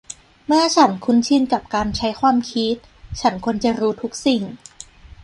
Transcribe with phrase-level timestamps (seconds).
[0.45, 2.75] เมื่อฉันคุ้นชินกับการใช้ความคิด
[3.21, 4.41] ฉันควรจะรู้ทุกสิ่ง